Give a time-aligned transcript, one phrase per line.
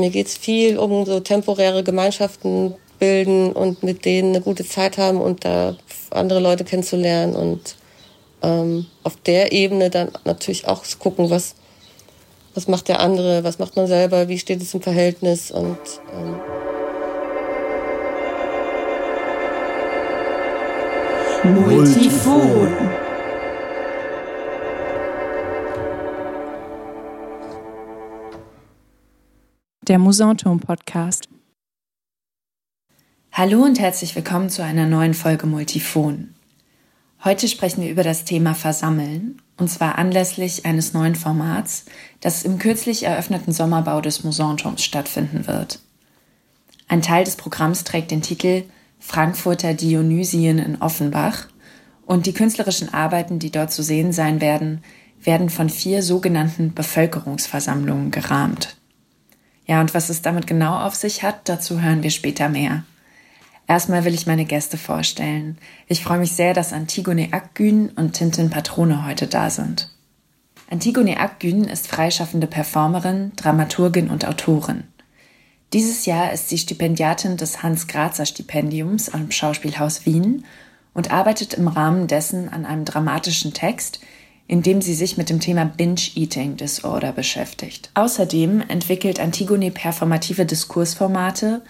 [0.00, 4.98] mir geht es viel um so temporäre Gemeinschaften bilden und mit denen eine gute Zeit
[4.98, 5.76] haben und da
[6.10, 7.76] andere Leute kennenzulernen und
[8.42, 11.54] ähm, auf der Ebene dann natürlich auch gucken, was,
[12.54, 15.78] was macht der andere, was macht man selber, wie steht es im Verhältnis und
[16.12, 16.36] ähm
[21.42, 22.99] Multifon.
[29.90, 31.28] Der Musanturm Podcast.
[33.32, 36.36] Hallo und herzlich willkommen zu einer neuen Folge Multifon.
[37.24, 41.86] Heute sprechen wir über das Thema Versammeln, und zwar anlässlich eines neuen Formats,
[42.20, 45.80] das im kürzlich eröffneten Sommerbau des Musanturms stattfinden wird.
[46.86, 48.62] Ein Teil des Programms trägt den Titel
[49.00, 51.48] Frankfurter Dionysien in Offenbach
[52.06, 54.84] und die künstlerischen Arbeiten, die dort zu sehen sein werden,
[55.20, 58.79] werden von vier sogenannten Bevölkerungsversammlungen gerahmt.
[59.70, 62.82] Ja, und was es damit genau auf sich hat, dazu hören wir später mehr.
[63.68, 65.58] Erstmal will ich meine Gäste vorstellen.
[65.86, 69.88] Ich freue mich sehr, dass Antigone Akgün und Tintin Patrone heute da sind.
[70.68, 74.88] Antigone Akgün ist freischaffende Performerin, Dramaturgin und Autorin.
[75.72, 80.46] Dieses Jahr ist sie Stipendiatin des Hans-Grazer-Stipendiums am Schauspielhaus Wien
[80.94, 84.00] und arbeitet im Rahmen dessen an einem dramatischen Text,
[84.50, 87.92] in dem sie sich mit dem Thema Binge-Eating Disorder beschäftigt.
[87.94, 91.62] Außerdem entwickelt Antigone performative Diskursformate,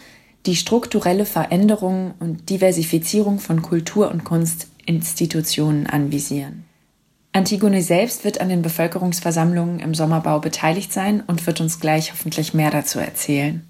[0.47, 6.65] die strukturelle Veränderung und Diversifizierung von Kultur- und Kunstinstitutionen anvisieren.
[7.35, 12.55] Antigone selbst wird an den Bevölkerungsversammlungen im Sommerbau beteiligt sein und wird uns gleich hoffentlich
[12.55, 13.63] mehr dazu erzählen.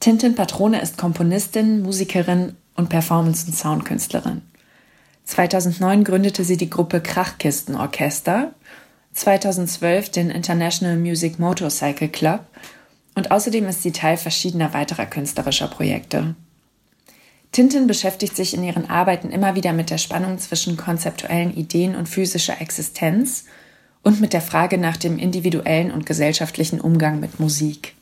[0.00, 4.40] Tintin Patrone ist Komponistin, Musikerin und Performance- und Soundkünstlerin.
[5.24, 8.52] 2009 gründete sie die Gruppe Krachkistenorchester,
[9.12, 12.40] 2012 den International Music Motorcycle Club
[13.14, 16.34] und außerdem ist sie Teil verschiedener weiterer künstlerischer Projekte.
[17.52, 22.08] Tintin beschäftigt sich in ihren Arbeiten immer wieder mit der Spannung zwischen konzeptuellen Ideen und
[22.08, 23.44] physischer Existenz
[24.02, 27.94] und mit der Frage nach dem individuellen und gesellschaftlichen Umgang mit Musik.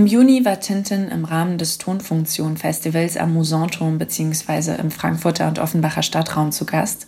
[0.00, 4.80] Im Juni war Tintin im Rahmen des Tonfunktion-Festivals am Musanturm bzw.
[4.80, 7.06] im Frankfurter und Offenbacher Stadtraum zu Gast,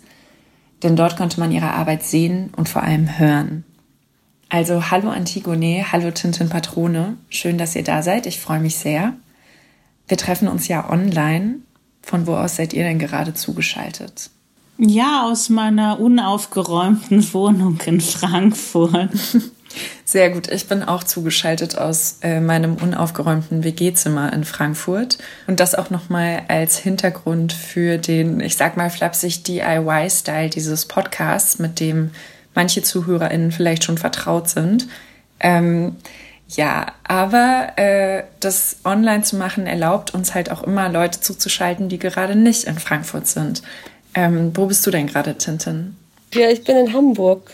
[0.83, 3.63] denn dort konnte man ihre Arbeit sehen und vor allem hören.
[4.47, 9.13] Also hallo Antigone, hallo Tintin Patrone, schön, dass ihr da seid, ich freue mich sehr.
[10.07, 11.55] Wir treffen uns ja online.
[12.03, 14.29] Von wo aus seid ihr denn gerade zugeschaltet?
[14.77, 19.09] Ja, aus meiner unaufgeräumten Wohnung in Frankfurt.
[20.05, 20.51] Sehr gut.
[20.51, 25.17] Ich bin auch zugeschaltet aus äh, meinem unaufgeräumten WG-Zimmer in Frankfurt.
[25.47, 31.59] Und das auch nochmal als Hintergrund für den, ich sag mal flapsig DIY-Style dieses Podcasts,
[31.59, 32.11] mit dem
[32.53, 34.87] manche ZuhörerInnen vielleicht schon vertraut sind.
[35.39, 35.95] Ähm,
[36.47, 41.97] ja, aber äh, das online zu machen erlaubt uns halt auch immer Leute zuzuschalten, die
[41.99, 43.63] gerade nicht in Frankfurt sind.
[44.13, 45.97] Ähm, wo bist du denn gerade, Tintin?
[46.33, 47.51] Ja, ich bin in Hamburg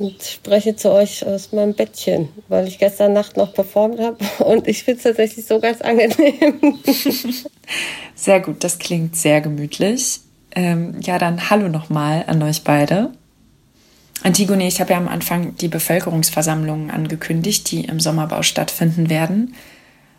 [0.00, 4.66] und spreche zu euch aus meinem Bettchen, weil ich gestern Nacht noch performt habe und
[4.66, 6.78] ich finde es tatsächlich so ganz angenehm.
[8.14, 10.20] Sehr gut, das klingt sehr gemütlich.
[10.54, 13.12] Ähm, ja, dann hallo nochmal an euch beide.
[14.22, 19.54] Antigone, ich habe ja am Anfang die Bevölkerungsversammlungen angekündigt, die im Sommerbau stattfinden werden.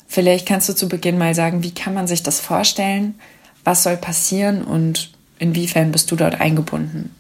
[0.07, 3.15] Vielleicht kannst du zu Beginn mal sagen, wie kann man sich das vorstellen?
[3.63, 7.13] Was soll passieren und inwiefern bist du dort eingebunden?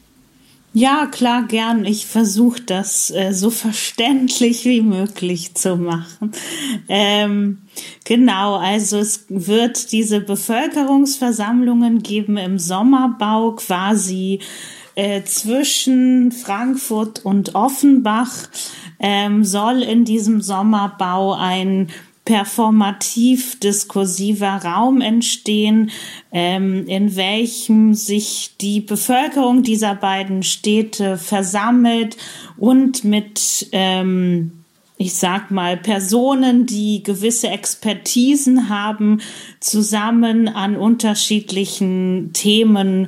[0.73, 1.83] Ja, klar, gern.
[1.83, 6.31] Ich versuche das äh, so verständlich wie möglich zu machen.
[6.87, 7.63] Ähm,
[8.05, 14.39] genau, also es wird diese Bevölkerungsversammlungen geben im Sommerbau quasi
[14.95, 18.31] äh, zwischen Frankfurt und Offenbach
[18.99, 21.89] ähm, soll in diesem Sommerbau ein
[22.25, 25.91] performativ diskursiver Raum entstehen,
[26.31, 32.17] ähm, in welchem sich die Bevölkerung dieser beiden Städte versammelt
[32.57, 34.51] und mit ähm,
[35.01, 39.19] ich sag mal, Personen, die gewisse Expertisen haben,
[39.59, 43.07] zusammen an unterschiedlichen Themen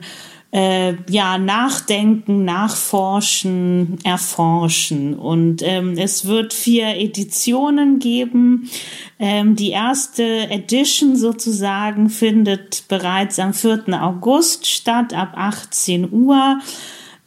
[0.53, 5.15] äh, ja nachdenken, nachforschen, erforschen.
[5.15, 8.69] Und ähm, es wird vier Editionen geben.
[9.17, 13.99] Ähm, die erste Edition sozusagen findet bereits am 4.
[13.99, 16.59] August statt, ab 18 Uhr.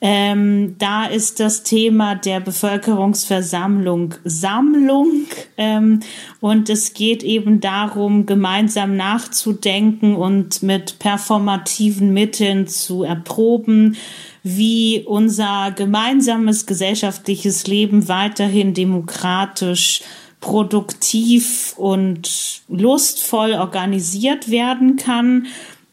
[0.03, 5.25] Ähm, da ist das Thema der Bevölkerungsversammlung Sammlung
[5.57, 6.01] ähm,
[6.41, 13.97] und es geht eben darum, gemeinsam nachzudenken und mit performativen Mitteln zu erproben,
[14.43, 20.03] wie unser gemeinsames gesellschaftliches Leben weiterhin demokratisch
[20.41, 25.47] produktiv und lustvoll organisiert werden kann.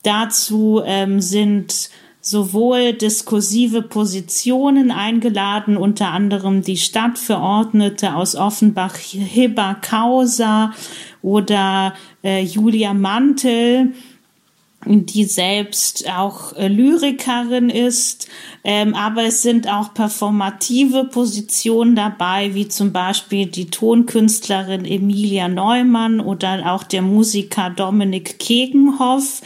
[0.03, 1.89] Dazu ähm, sind
[2.25, 10.73] sowohl diskursive Positionen eingeladen, unter anderem die Stadtverordnete aus Offenbach, Hibba Kauser
[11.21, 11.93] oder
[12.23, 13.91] äh, Julia Mantel,
[14.85, 18.29] die selbst auch äh, Lyrikerin ist,
[18.63, 26.21] ähm, aber es sind auch performative Positionen dabei, wie zum Beispiel die Tonkünstlerin Emilia Neumann
[26.21, 29.41] oder auch der Musiker Dominik Kegenhoff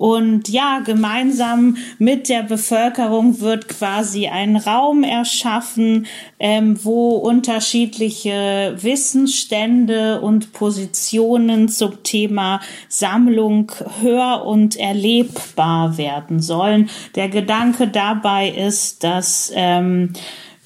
[0.00, 6.06] und ja, gemeinsam mit der Bevölkerung wird quasi ein Raum erschaffen,
[6.38, 16.88] ähm, wo unterschiedliche Wissensstände und Positionen zum Thema Sammlung hör- und erlebbar werden sollen.
[17.14, 20.14] Der Gedanke dabei ist, dass ähm,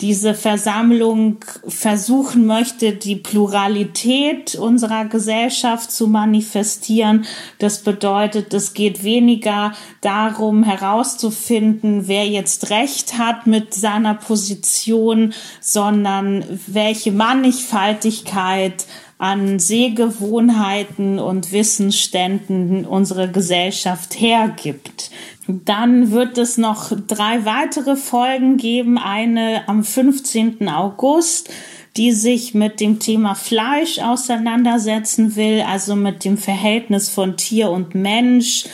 [0.01, 1.39] diese Versammlung
[1.69, 7.27] versuchen möchte, die Pluralität unserer Gesellschaft zu manifestieren.
[7.61, 16.45] Das bedeutet, es geht weniger darum herauszufinden, wer jetzt recht hat mit seiner Position, sondern
[16.67, 18.87] welche Mannigfaltigkeit
[19.19, 25.11] an Sehgewohnheiten und Wissensständen unsere Gesellschaft hergibt.
[25.47, 28.99] Dann wird es noch drei weitere Folgen geben.
[28.99, 30.69] Eine am 15.
[30.69, 31.51] August,
[31.97, 37.95] die sich mit dem Thema Fleisch auseinandersetzen will, also mit dem Verhältnis von Tier und
[37.95, 38.65] Mensch,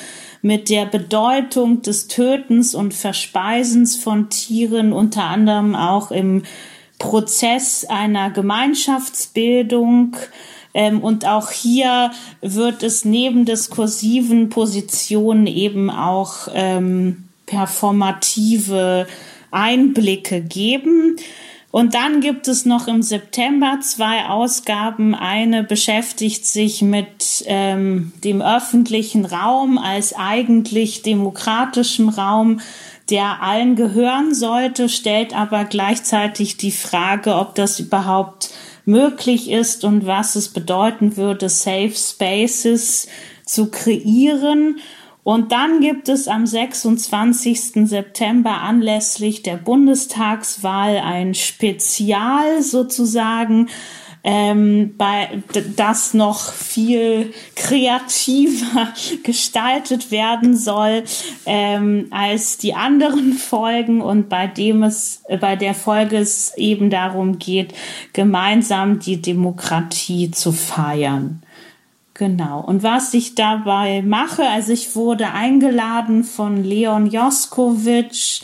[0.43, 6.45] mit der Bedeutung des Tötens und Verspeisens von Tieren, unter anderem auch im
[7.01, 10.17] Prozess einer Gemeinschaftsbildung,
[10.73, 19.07] ähm, und auch hier wird es neben diskursiven Positionen eben auch ähm, performative
[19.51, 21.17] Einblicke geben.
[21.73, 25.15] Und dann gibt es noch im September zwei Ausgaben.
[25.15, 32.61] Eine beschäftigt sich mit ähm, dem öffentlichen Raum als eigentlich demokratischem Raum,
[33.11, 38.51] der allen gehören sollte, stellt aber gleichzeitig die Frage, ob das überhaupt
[38.85, 43.09] möglich ist und was es bedeuten würde, Safe Spaces
[43.45, 44.81] zu kreieren.
[45.23, 47.89] Und dann gibt es am 26.
[47.89, 53.69] September anlässlich der Bundestagswahl ein Spezial sozusagen
[54.23, 55.43] ähm, bei
[55.77, 61.05] das noch viel kreativer gestaltet werden soll
[61.47, 66.91] ähm, als die anderen Folgen und bei dem es äh, bei der Folge es eben
[66.91, 67.73] darum geht,
[68.13, 71.43] gemeinsam die Demokratie zu feiern.
[72.15, 72.61] Genau.
[72.61, 78.43] Und was ich dabei mache, also ich wurde eingeladen von Leon Joskowitsch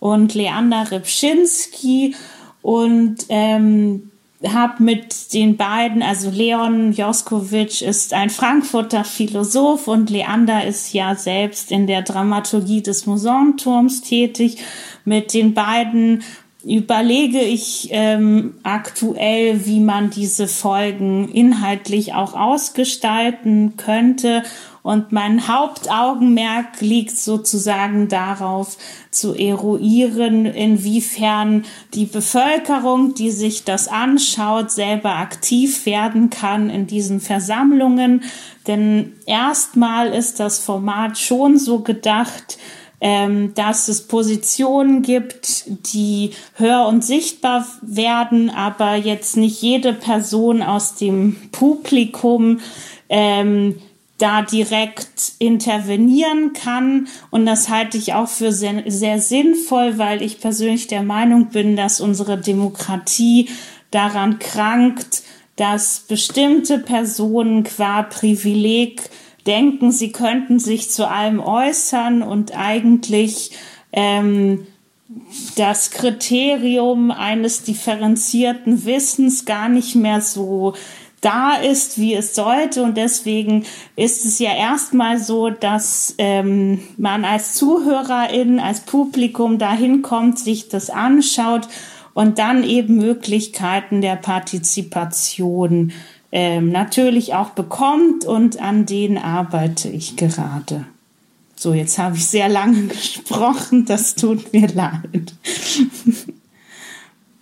[0.00, 2.16] und Leander Rybczynski
[2.62, 4.10] und ähm,
[4.48, 11.14] habe mit den beiden, also Leon Joskowitsch ist ein Frankfurter Philosoph und Leander ist ja
[11.14, 14.58] selbst in der Dramaturgie des Musanturms tätig.
[15.04, 16.22] Mit den beiden
[16.64, 24.42] überlege ich ähm, aktuell, wie man diese Folgen inhaltlich auch ausgestalten könnte
[24.82, 28.76] und mein Hauptaugenmerk liegt sozusagen darauf,
[29.12, 31.64] zu eruieren, inwiefern
[31.94, 38.24] die Bevölkerung, die sich das anschaut, selber aktiv werden kann in diesen Versammlungen.
[38.66, 42.58] Denn erstmal ist das Format schon so gedacht,
[43.00, 50.62] ähm, dass es Positionen gibt, die hör- und sichtbar werden, aber jetzt nicht jede Person
[50.62, 52.60] aus dem Publikum
[53.08, 53.76] ähm,
[54.22, 57.08] da direkt intervenieren kann.
[57.30, 61.74] Und das halte ich auch für sehr, sehr sinnvoll, weil ich persönlich der Meinung bin,
[61.74, 63.48] dass unsere Demokratie
[63.90, 65.24] daran krankt,
[65.56, 69.02] dass bestimmte Personen qua Privileg
[69.46, 73.50] denken, sie könnten sich zu allem äußern und eigentlich
[73.90, 74.68] ähm,
[75.56, 80.74] das Kriterium eines differenzierten Wissens gar nicht mehr so
[81.22, 82.82] da ist, wie es sollte.
[82.82, 83.64] Und deswegen
[83.96, 90.68] ist es ja erstmal so, dass ähm, man als Zuhörerin, als Publikum dahin kommt, sich
[90.68, 91.68] das anschaut
[92.12, 95.92] und dann eben Möglichkeiten der Partizipation
[96.30, 100.86] ähm, natürlich auch bekommt und an denen arbeite ich gerade.
[101.56, 105.34] So, jetzt habe ich sehr lange gesprochen, das tut mir leid.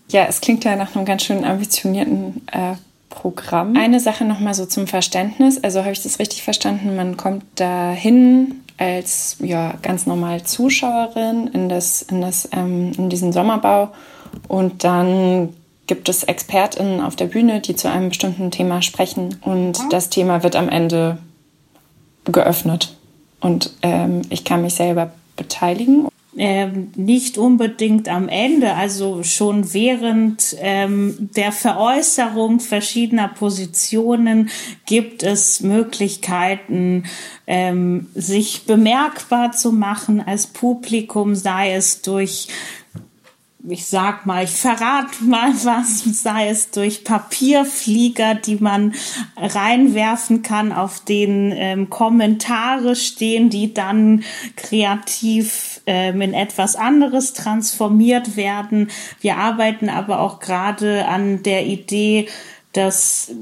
[0.09, 2.75] Ja, es klingt ja nach einem ganz schön ambitionierten äh,
[3.11, 3.77] Programm.
[3.77, 5.63] Eine Sache nochmal so zum Verständnis.
[5.63, 6.97] Also habe ich das richtig verstanden?
[6.97, 13.31] Man kommt dahin als ja ganz normal Zuschauerin in das in das ähm, in diesen
[13.33, 13.91] Sommerbau
[14.49, 15.51] und dann
[15.87, 20.43] gibt es ExpertInnen auf der Bühne, die zu einem bestimmten Thema sprechen und das Thema
[20.43, 21.19] wird am Ende
[22.25, 22.97] geöffnet.
[23.41, 26.07] Und ähm, ich kann mich selber beteiligen
[26.43, 34.49] ähm, nicht unbedingt am Ende, also schon während ähm, der Veräußerung verschiedener Positionen
[34.87, 37.05] gibt es Möglichkeiten,
[37.47, 42.49] ähm, sich bemerkbar zu machen als Publikum, sei es durch
[43.69, 48.95] ich sag mal, ich verrate mal was, sei es durch Papierflieger, die man
[49.37, 54.25] reinwerfen kann, auf denen ähm, Kommentare stehen, die dann
[54.57, 58.91] kreativ ähm, in etwas anderes transformiert werden.
[59.21, 62.29] Wir arbeiten aber auch gerade an der Idee,
[62.73, 63.33] dass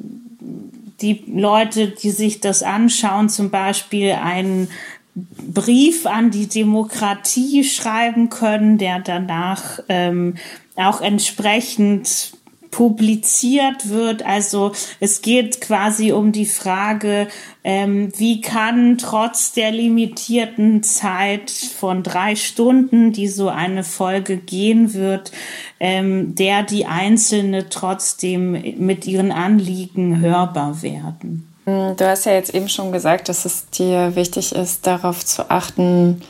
[1.03, 4.69] die Leute, die sich das anschauen, zum Beispiel einen
[5.15, 10.37] Brief an die Demokratie schreiben können, der danach ähm,
[10.77, 12.33] auch entsprechend
[12.71, 14.25] publiziert wird.
[14.25, 17.29] Also es geht quasi um die Frage,
[17.65, 24.95] ähm, wie kann trotz der limitierten Zeit von drei Stunden, die so eine Folge gehen
[24.95, 25.33] wird,
[25.81, 31.49] ähm, der die Einzelne trotzdem mit ihren Anliegen hörbar werden.
[31.65, 35.51] Hm, du hast ja jetzt eben schon gesagt, dass es dir wichtig ist, darauf zu
[35.51, 36.23] achten,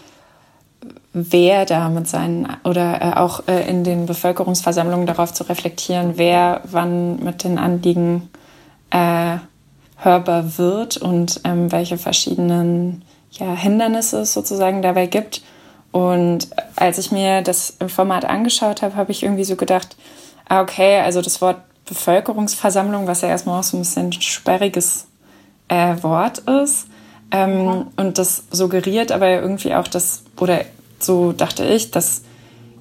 [1.12, 6.60] wer da mit seinen oder äh, auch äh, in den Bevölkerungsversammlungen darauf zu reflektieren, wer
[6.64, 8.30] wann mit den Anliegen
[8.90, 9.38] äh,
[9.96, 15.42] hörbar wird und ähm, welche verschiedenen ja, Hindernisse es sozusagen dabei gibt.
[15.90, 19.96] Und als ich mir das im Format angeschaut habe, habe ich irgendwie so gedacht,
[20.48, 25.06] ah, okay, also das Wort Bevölkerungsversammlung, was ja erstmal auch so ein bisschen sperriges
[25.68, 26.86] äh, Wort ist.
[27.30, 27.86] Ähm, mhm.
[27.96, 30.60] Und das suggeriert aber irgendwie auch, dass, oder
[30.98, 32.22] so dachte ich, dass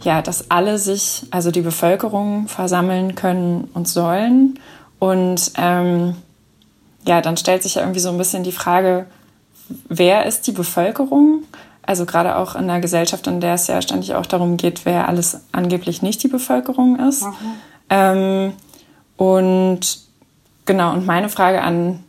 [0.01, 4.59] ja, dass alle sich, also die Bevölkerung versammeln können und sollen.
[4.99, 6.15] Und ähm,
[7.05, 9.07] ja, dann stellt sich ja irgendwie so ein bisschen die Frage,
[9.89, 11.43] wer ist die Bevölkerung?
[11.81, 15.07] Also gerade auch in einer Gesellschaft, in der es ja ständig auch darum geht, wer
[15.07, 17.23] alles angeblich nicht die Bevölkerung ist.
[17.23, 17.33] Mhm.
[17.89, 18.53] Ähm,
[19.15, 19.99] und
[20.65, 22.03] genau, und meine Frage an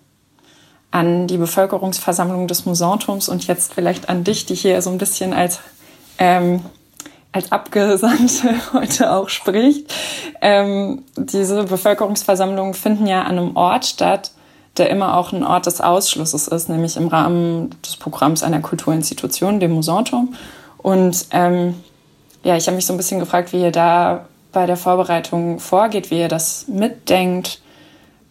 [0.90, 5.34] an die Bevölkerungsversammlung des Musanturms und jetzt vielleicht an dich, die hier so ein bisschen
[5.34, 5.60] als,
[6.18, 6.62] ähm,
[7.32, 9.92] als Abgesandte heute auch spricht.
[10.40, 14.32] Ähm, diese Bevölkerungsversammlungen finden ja an einem Ort statt,
[14.76, 19.60] der immer auch ein Ort des Ausschlusses ist, nämlich im Rahmen des Programms einer Kulturinstitution,
[19.60, 20.34] dem Musanturm.
[20.78, 21.74] Und ähm,
[22.44, 26.10] ja, ich habe mich so ein bisschen gefragt, wie ihr da bei der Vorbereitung vorgeht,
[26.10, 27.60] wie ihr das mitdenkt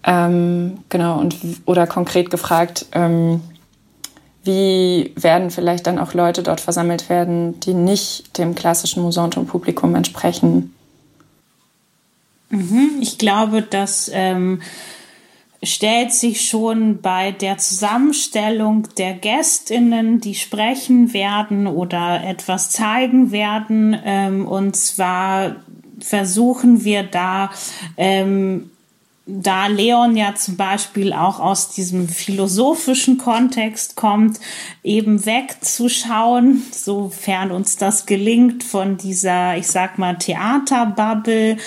[0.08, 3.42] ähm, genau, und oder konkret gefragt, ähm,
[4.48, 10.74] wie werden vielleicht dann auch Leute dort versammelt werden, die nicht dem klassischen Musantum-Publikum entsprechen?
[12.50, 14.62] Mhm, ich glaube, das ähm,
[15.62, 23.96] stellt sich schon bei der Zusammenstellung der Gästinnen, die sprechen werden oder etwas zeigen werden.
[24.04, 25.58] Ähm, und zwar
[26.00, 27.52] versuchen wir da
[27.98, 28.70] ähm,
[29.28, 34.40] da Leon ja zum Beispiel auch aus diesem philosophischen Kontext kommt,
[34.84, 41.58] eben wegzuschauen, sofern uns das gelingt, von dieser, ich sag mal, Theaterbubble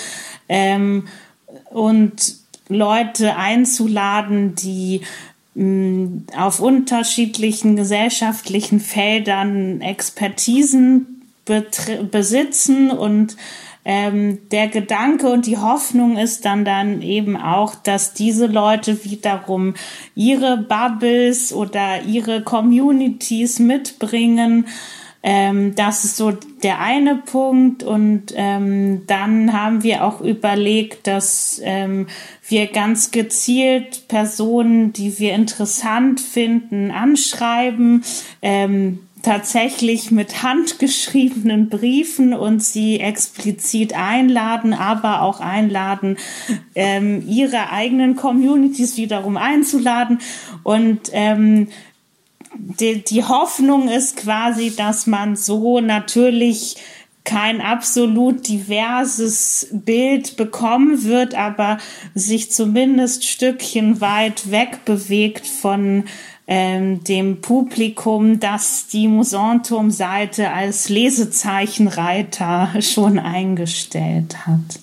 [0.49, 1.07] ähm,
[1.69, 2.35] und
[2.67, 5.01] Leute einzuladen, die
[5.53, 11.21] mh, auf unterschiedlichen gesellschaftlichen Feldern Expertisen
[12.11, 13.35] besitzen und
[13.83, 19.73] ähm, der Gedanke und die Hoffnung ist dann dann eben auch, dass diese Leute wiederum
[20.13, 24.67] ihre Bubbles oder ihre Communities mitbringen.
[25.23, 27.83] Ähm, das ist so der eine Punkt.
[27.83, 32.07] Und ähm, dann haben wir auch überlegt, dass ähm,
[32.47, 38.03] wir ganz gezielt Personen, die wir interessant finden, anschreiben.
[38.41, 46.17] Ähm, tatsächlich mit handgeschriebenen Briefen und sie explizit einladen, aber auch einladen,
[46.75, 50.19] ähm, ihre eigenen Communities wiederum einzuladen.
[50.63, 51.67] Und ähm,
[52.55, 56.77] die, die Hoffnung ist quasi, dass man so natürlich
[57.23, 61.77] kein absolut diverses Bild bekommen wird, aber
[62.15, 66.05] sich zumindest Stückchen weit wegbewegt von
[66.53, 74.81] ähm, dem Publikum, das die Musanturm-Seite als Lesezeichenreiter schon eingestellt hat.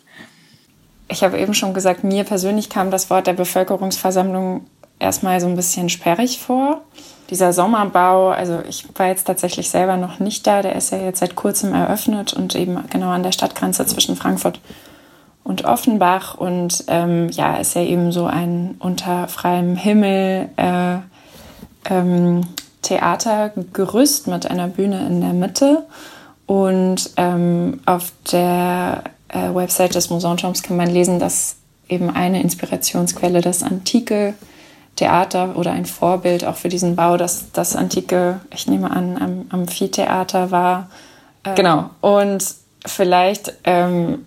[1.08, 4.62] Ich habe eben schon gesagt, mir persönlich kam das Wort der Bevölkerungsversammlung
[4.98, 6.80] erstmal so ein bisschen sperrig vor.
[7.28, 11.20] Dieser Sommerbau, also ich war jetzt tatsächlich selber noch nicht da, der ist ja jetzt
[11.20, 14.58] seit kurzem eröffnet und eben genau an der Stadtgrenze zwischen Frankfurt
[15.44, 21.00] und Offenbach und ähm, ja, ist ja eben so ein unter freiem Himmel äh,
[21.88, 22.42] ähm,
[22.83, 25.85] Theatergerüst mit einer Bühne in der Mitte.
[26.47, 31.57] Und ähm, auf der äh, Website des Musanturms kann man lesen, dass
[31.88, 34.35] eben eine Inspirationsquelle das antike
[34.97, 39.47] Theater oder ein Vorbild auch für diesen Bau, dass das antike, ich nehme an, am
[39.50, 40.90] Amphitheater war.
[41.45, 41.90] Äh, genau.
[42.00, 42.45] Und
[42.85, 44.26] vielleicht, ähm,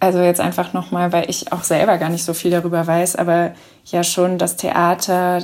[0.00, 3.52] also jetzt einfach nochmal, weil ich auch selber gar nicht so viel darüber weiß, aber
[3.84, 5.42] ja schon das Theater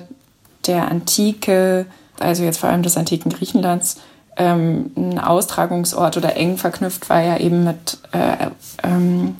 [0.68, 1.86] der Antike,
[2.20, 3.96] also jetzt vor allem des antiken Griechenlands,
[4.36, 8.50] ähm, ein Austragungsort oder eng verknüpft war ja eben mit äh,
[8.84, 9.36] ähm,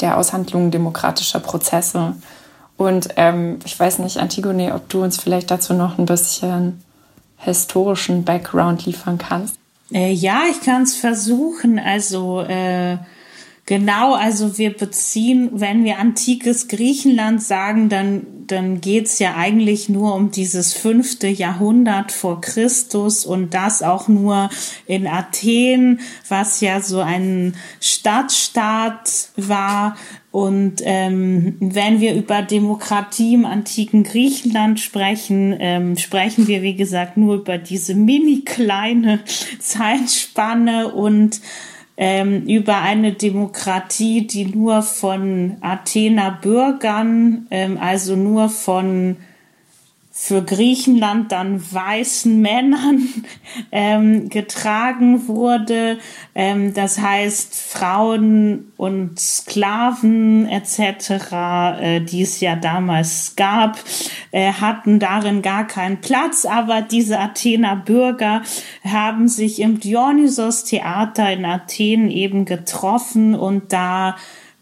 [0.00, 2.14] der Aushandlung demokratischer Prozesse.
[2.76, 6.82] Und ähm, ich weiß nicht, Antigone, ob du uns vielleicht dazu noch ein bisschen
[7.38, 9.56] historischen Background liefern kannst.
[9.92, 11.78] Äh, ja, ich kann es versuchen.
[11.78, 12.98] Also äh,
[13.66, 20.14] Genau, also wir beziehen, wenn wir antikes Griechenland sagen, dann, dann geht's ja eigentlich nur
[20.14, 24.50] um dieses fünfte Jahrhundert vor Christus und das auch nur
[24.84, 29.96] in Athen, was ja so ein Stadtstaat war.
[30.30, 37.16] Und ähm, wenn wir über Demokratie im antiken Griechenland sprechen, ähm, sprechen wir, wie gesagt,
[37.16, 39.20] nur über diese mini kleine
[39.58, 41.40] Zeitspanne und
[41.96, 49.16] ähm, über eine Demokratie, die nur von Athener Bürgern, ähm, also nur von
[50.16, 53.08] für Griechenland dann weißen Männern
[53.72, 55.98] ähm, getragen wurde.
[56.36, 61.32] Ähm, das heißt, Frauen und Sklaven etc.,
[61.80, 63.76] äh, die es ja damals gab,
[64.30, 66.46] äh, hatten darin gar keinen Platz.
[66.46, 68.42] Aber diese Athener Bürger
[68.84, 74.14] haben sich im Dionysos-Theater in Athen eben getroffen und da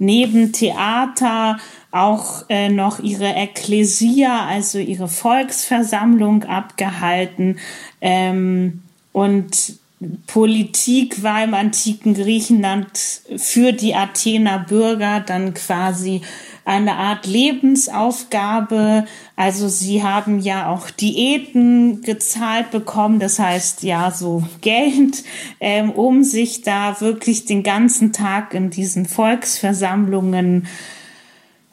[0.02, 1.58] neben Theater
[1.92, 7.58] auch äh, noch ihre Ekklesia, also ihre Volksversammlung abgehalten.
[8.00, 9.78] Ähm, und
[10.26, 12.90] Politik war im antiken Griechenland
[13.36, 16.22] für die Athener Bürger dann quasi
[16.64, 19.06] eine Art Lebensaufgabe.
[19.36, 25.24] Also sie haben ja auch Diäten gezahlt bekommen, das heißt ja so Geld,
[25.60, 30.66] ähm, um sich da wirklich den ganzen Tag in diesen Volksversammlungen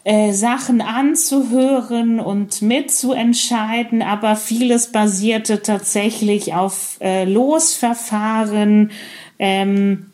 [0.05, 8.91] äh, Sachen anzuhören und mitzuentscheiden, aber vieles basierte tatsächlich auf äh, Losverfahren
[9.37, 10.11] ähm,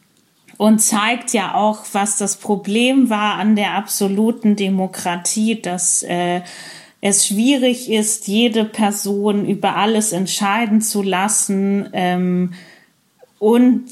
[0.57, 6.41] und zeigt ja auch, was das Problem war an der absoluten Demokratie, dass äh,
[7.01, 11.89] es schwierig ist, jede Person über alles entscheiden zu lassen.
[11.93, 12.53] Ähm,
[13.37, 13.85] und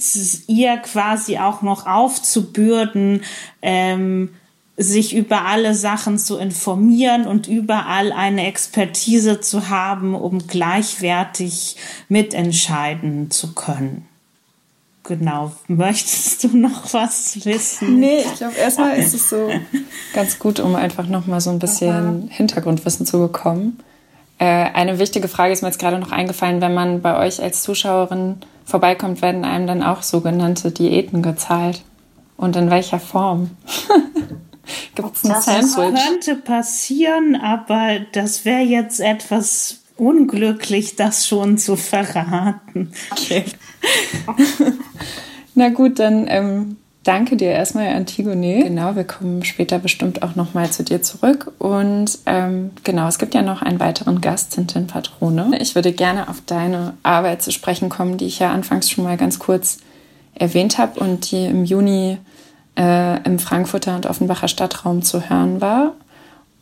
[0.48, 3.22] ihr quasi auch noch aufzubürden,
[3.62, 4.30] ähm,
[4.78, 11.76] sich über alle Sachen zu informieren und überall eine Expertise zu haben, um gleichwertig
[12.10, 14.08] mitentscheiden zu können.
[15.04, 15.52] Genau.
[15.68, 18.00] Möchtest du noch was wissen?
[18.00, 19.50] Nee, ich glaube, erstmal ist es so
[20.14, 23.80] ganz gut, um einfach noch mal so ein bisschen Hintergrundwissen zu bekommen.
[24.40, 27.64] Äh, eine wichtige Frage ist mir jetzt gerade noch eingefallen, wenn man bei euch als
[27.64, 31.84] Zuschauerin vorbeikommt, werden einem dann auch sogenannte Diäten gezahlt.
[32.38, 33.52] Und in welcher Form?
[34.96, 35.94] Gibt es ein das Sandwich?
[35.94, 42.92] Das könnte passieren, aber das wäre jetzt etwas unglücklich, das schon zu verraten.
[43.12, 43.46] Okay.
[45.56, 48.64] Na gut, dann ähm, danke dir erstmal, Antigone.
[48.64, 51.52] Genau, wir kommen später bestimmt auch nochmal zu dir zurück.
[51.60, 55.58] Und ähm, genau, es gibt ja noch einen weiteren Gast, Tintin Patrone.
[55.62, 59.18] Ich würde gerne auf deine Arbeit zu sprechen kommen, die ich ja anfangs schon mal
[59.18, 59.80] ganz kurz
[60.34, 62.18] erwähnt habe und die im Juni
[62.78, 65.94] äh, im Frankfurter und Offenbacher Stadtraum zu hören war.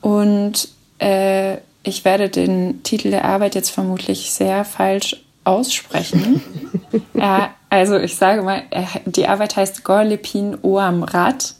[0.02, 0.68] Und
[1.00, 6.42] äh, ich werde den Titel der Arbeit jetzt vermutlich sehr falsch aussprechen.
[7.14, 8.64] äh, also ich sage mal,
[9.06, 11.56] die Arbeit heißt Gorlepin Oam Rat.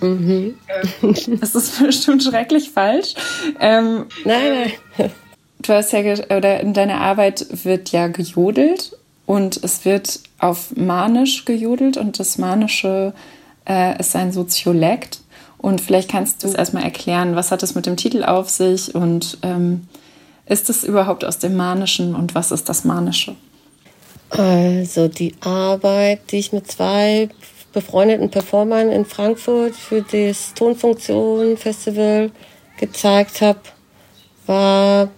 [0.00, 0.54] Mhm.
[1.40, 3.14] Das ist bestimmt schrecklich falsch.
[3.60, 5.10] Ähm, nein, nein.
[5.60, 11.44] Du hast ja, oder in deiner Arbeit wird ja gejodelt und es wird auf Manisch
[11.44, 13.14] gejodelt und das Manische
[13.68, 15.20] äh, ist ein Soziolekt.
[15.58, 18.94] Und vielleicht kannst du es erstmal erklären, was hat es mit dem Titel auf sich
[18.94, 19.88] und ähm,
[20.46, 23.34] ist es überhaupt aus dem Manischen und was ist das Manische?
[24.30, 27.28] Also die Arbeit, die ich mit zwei
[27.72, 32.30] befreundeten Performern in Frankfurt für das Tonfunktion Festival
[32.78, 33.60] gezeigt habe,
[34.46, 35.08] war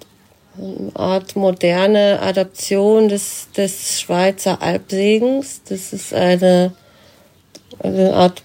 [0.56, 5.62] eine Art moderne Adaption des, des Schweizer Alpsegens.
[5.68, 6.72] Das ist eine
[7.80, 8.42] eine Art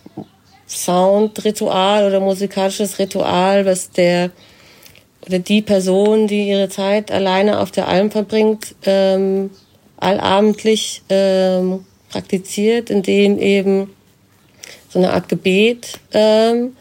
[0.75, 4.31] Soundritual oder musikalisches Ritual, was der
[5.25, 9.51] oder die Person, die ihre Zeit alleine auf der Alm verbringt, ähm,
[9.97, 13.89] allabendlich ähm, praktiziert, indem eben
[14.89, 16.75] so eine Art Gebet ähm,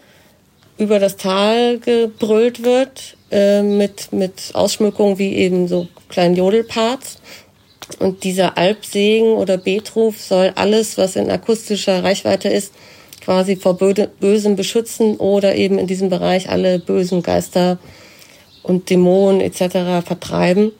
[0.77, 7.19] über das Tal gebrüllt wird, äh, mit, mit Ausschmückungen wie eben so kleinen Jodelparts.
[7.99, 12.73] Und dieser Alpsegen oder Betruf soll alles, was in akustischer Reichweite ist,
[13.23, 17.79] quasi vor Bösem beschützen oder eben in diesem Bereich alle bösen Geister
[18.63, 20.05] und Dämonen etc.
[20.05, 20.73] vertreiben.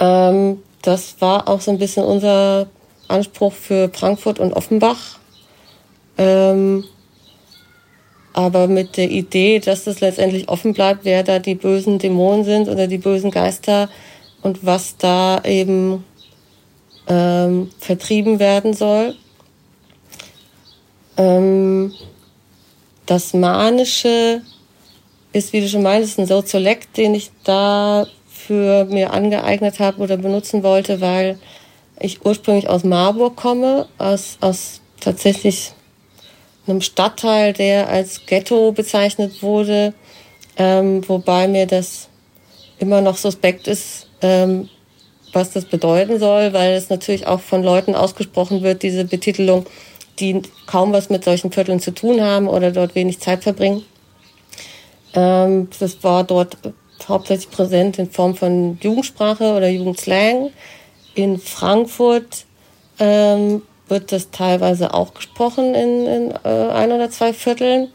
[0.00, 2.66] Ähm, das war auch so ein bisschen unser
[3.08, 5.18] Anspruch für Frankfurt und Offenbach.
[6.18, 6.84] Ähm,
[8.32, 12.68] aber mit der Idee, dass das letztendlich offen bleibt, wer da die bösen Dämonen sind
[12.68, 13.88] oder die bösen Geister
[14.42, 16.04] und was da eben
[17.06, 19.14] ähm, vertrieben werden soll.
[21.16, 21.92] Ähm,
[23.06, 24.42] das Manische
[25.32, 30.16] ist, wie du schon meintest, ein Soziolekt, den ich da für mir angeeignet habe oder
[30.16, 31.38] benutzen wollte, weil
[32.00, 35.72] ich ursprünglich aus Marburg komme, aus, aus tatsächlich
[36.66, 39.94] einem Stadtteil, der als Ghetto bezeichnet wurde,
[40.56, 42.08] ähm, wobei mir das
[42.78, 44.68] immer noch suspekt ist, ähm,
[45.32, 49.66] was das bedeuten soll, weil es natürlich auch von Leuten ausgesprochen wird, diese Betitelung,
[50.18, 53.84] die kaum was mit solchen Vierteln zu tun haben oder dort wenig Zeit verbringen.
[55.14, 56.56] Ähm, das war dort
[57.08, 60.50] hauptsächlich präsent in Form von Jugendsprache oder Jugendslang.
[61.14, 62.44] In Frankfurt
[62.98, 67.88] ähm, wird das teilweise auch gesprochen in, in äh, ein oder zwei Vierteln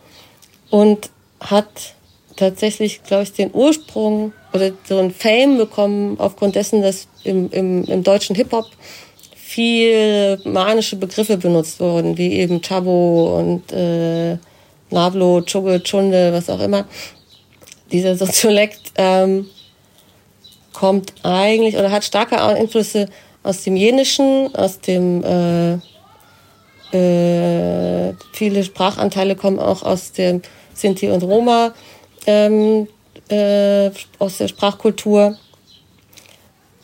[0.69, 1.95] und hat
[2.35, 7.83] tatsächlich, glaube ich, den Ursprung oder so ein Fame bekommen aufgrund dessen, dass im, im,
[7.85, 8.67] im deutschen Hip-Hop
[9.57, 14.37] viel manische Begriffe benutzt wurden, wie eben Chabo und äh,
[14.91, 16.85] Nablo, Chugge, Chunde, was auch immer.
[17.91, 19.47] Dieser Soziolekt ähm,
[20.73, 23.07] kommt eigentlich oder hat starke Einflüsse
[23.41, 25.73] aus dem Jenischen, aus dem äh,
[26.95, 30.43] äh, viele Sprachanteile kommen auch aus dem
[30.75, 31.73] Sinti und Roma,
[32.27, 32.87] ähm,
[33.27, 33.89] äh,
[34.19, 35.35] aus der Sprachkultur.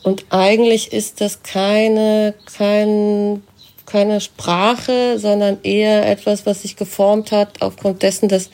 [0.04, 3.42] Und eigentlich ist das keine, kein,
[3.86, 8.50] keine Sprache, sondern eher etwas, was sich geformt hat aufgrund dessen, dass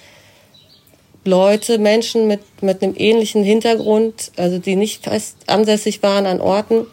[1.25, 6.87] Leute, Menschen mit, mit einem ähnlichen Hintergrund, also die nicht fest ansässig waren an Orten,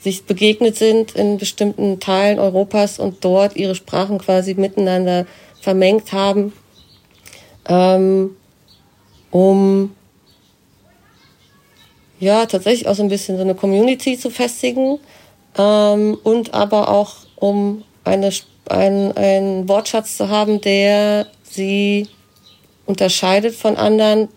[0.00, 5.26] sich begegnet sind in bestimmten Teilen Europas und dort ihre Sprachen quasi miteinander
[5.60, 6.52] vermengt haben,
[7.68, 8.36] ähm,
[9.30, 9.95] um
[12.18, 14.98] ja tatsächlich auch so ein bisschen so eine Community zu festigen
[15.56, 18.30] ähm, und aber auch um eine,
[18.68, 22.08] ein, einen Wortschatz zu haben, der sie
[22.86, 24.28] unterscheidet von anderen.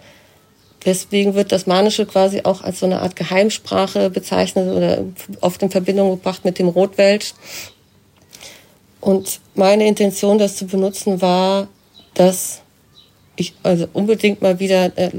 [0.86, 5.04] Deswegen wird das Manische quasi auch als so eine Art Geheimsprache bezeichnet oder
[5.42, 7.34] oft in Verbindung gebracht mit dem Rotwelsch.
[9.02, 11.68] Und meine Intention, das zu benutzen, war,
[12.14, 12.62] dass
[13.36, 15.12] ich also unbedingt mal wieder äh,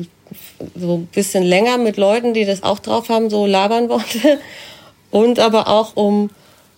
[0.74, 4.38] so ein bisschen länger mit Leuten, die das auch drauf haben, so labern wollte.
[5.10, 6.30] Und aber auch um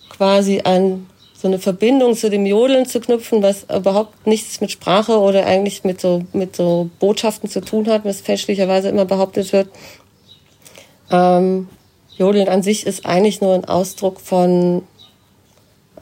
[0.09, 1.07] quasi ein
[1.43, 5.83] so eine Verbindung zu dem Jodeln zu knüpfen, was überhaupt nichts mit Sprache oder eigentlich
[5.83, 9.67] mit so, mit so Botschaften zu tun hat, was fälschlicherweise immer behauptet wird.
[11.11, 11.67] Ähm,
[12.17, 14.83] Jodeln an sich ist eigentlich nur ein Ausdruck von,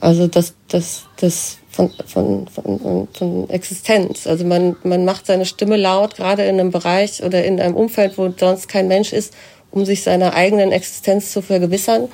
[0.02, 4.28] also das, das, das von, von, von, von Existenz.
[4.28, 8.18] Also man, man macht seine Stimme laut, gerade in einem Bereich oder in einem Umfeld,
[8.18, 9.34] wo sonst kein Mensch ist,
[9.72, 12.10] um sich seiner eigenen Existenz zu vergewissern.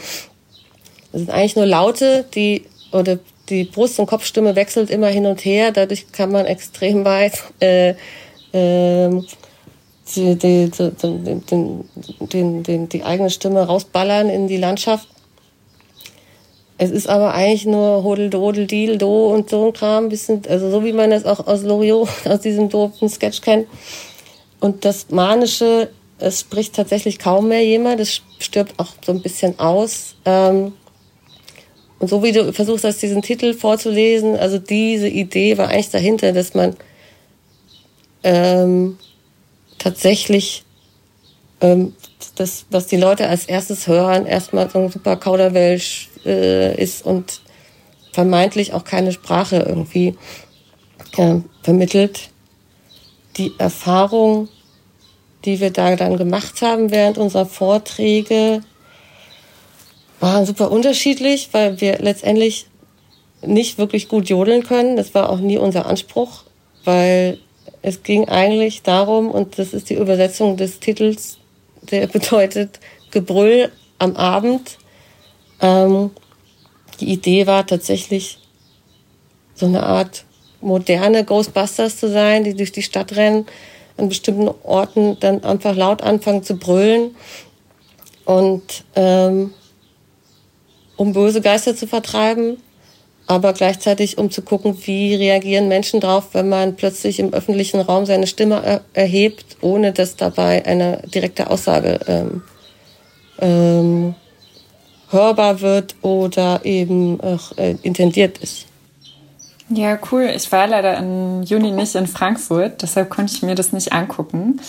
[1.12, 3.18] Das sind eigentlich nur Laute, die oder
[3.50, 5.72] die Brust- und Kopfstimme wechselt immer hin und her.
[5.72, 7.92] Dadurch kann man extrem weit äh,
[8.52, 9.10] äh,
[10.16, 15.08] die, die, die, die, die eigene Stimme rausballern in die Landschaft.
[16.78, 20.10] Es ist aber eigentlich nur Hodel, Dodel, Deal, Do und so ein Kram.
[20.10, 23.68] Bisschen, also so wie man das auch aus Loriot, aus diesem doofen Sketch kennt.
[24.60, 28.00] Und das Manische, es spricht tatsächlich kaum mehr jemand.
[28.00, 30.16] Es stirbt auch so ein bisschen aus.
[30.26, 30.74] Ähm,
[32.00, 36.32] und so wie du versuchst hast, diesen Titel vorzulesen, also diese Idee war eigentlich dahinter,
[36.32, 36.76] dass man
[38.24, 38.98] ähm,
[39.80, 40.64] tatsächlich
[41.62, 41.96] ähm,
[42.36, 47.42] das, was die Leute als erstes hören, erstmal so ein super Kauderwelsch äh, ist und
[48.12, 50.16] vermeintlich auch keine Sprache irgendwie
[51.18, 52.30] äh, vermittelt.
[53.38, 54.50] Die Erfahrung,
[55.46, 58.62] die wir da dann gemacht haben während unserer Vorträge,
[60.20, 62.66] waren super unterschiedlich, weil wir letztendlich
[63.46, 64.96] nicht wirklich gut jodeln können.
[64.96, 66.44] Das war auch nie unser Anspruch,
[66.84, 67.38] weil
[67.84, 71.38] es ging eigentlich darum, und das ist die Übersetzung des Titels,
[71.84, 72.80] der bedeutet
[73.12, 74.78] Gebrüll am Abend.
[75.62, 76.12] Ähm,
[77.00, 78.40] die Idee war tatsächlich
[79.56, 80.26] so eine Art
[80.62, 83.46] moderne Ghostbusters zu sein, die durch die Stadt rennen,
[83.98, 87.16] an bestimmten Orten dann einfach laut anfangen zu brüllen
[88.26, 89.54] und ähm,
[90.98, 92.58] um böse Geister zu vertreiben,
[93.28, 98.06] aber gleichzeitig um zu gucken, wie reagieren Menschen drauf, wenn man plötzlich im öffentlichen Raum
[98.06, 102.42] seine Stimme er erhebt, ohne dass dabei eine direkte Aussage ähm,
[103.40, 104.16] ähm,
[105.10, 108.66] hörbar wird oder eben auch, äh, intendiert ist.
[109.70, 110.32] Ja, cool.
[110.34, 114.62] Ich war leider im Juni nicht in Frankfurt, deshalb konnte ich mir das nicht angucken.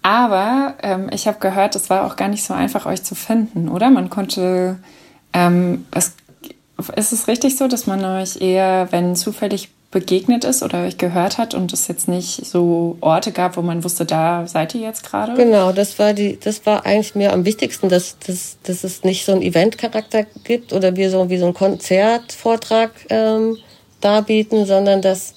[0.00, 3.68] Aber ähm, ich habe gehört, es war auch gar nicht so einfach, euch zu finden,
[3.68, 3.90] oder?
[3.90, 4.78] Man konnte,
[5.32, 6.14] ähm, es,
[6.94, 11.38] ist es richtig so, dass man euch eher, wenn zufällig begegnet ist oder euch gehört
[11.38, 15.04] hat und es jetzt nicht so Orte gab, wo man wusste, da seid ihr jetzt
[15.04, 15.34] gerade?
[15.34, 19.24] Genau, das war die, das war eigentlich mir am wichtigsten, dass, dass, dass es nicht
[19.24, 23.56] so einen Eventcharakter gibt oder wie so, wie so ein Konzertvortrag ähm,
[24.00, 25.34] darbieten, sondern dass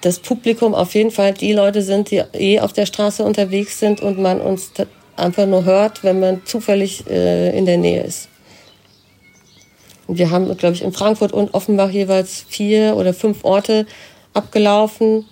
[0.00, 4.02] das Publikum auf jeden Fall die Leute sind, die eh auf der Straße unterwegs sind
[4.02, 4.72] und man uns
[5.16, 8.28] einfach nur hört, wenn man zufällig äh, in der Nähe ist.
[10.06, 13.86] Und wir haben, glaube ich, in Frankfurt und Offenbach jeweils vier oder fünf Orte
[14.32, 15.24] abgelaufen,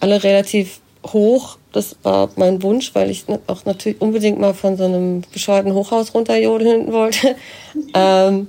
[0.00, 1.58] alle relativ hoch.
[1.72, 6.14] Das war mein Wunsch, weil ich auch natürlich unbedingt mal von so einem bescheuerten Hochhaus
[6.14, 7.36] runterjodeln wollte.
[7.94, 8.48] ähm,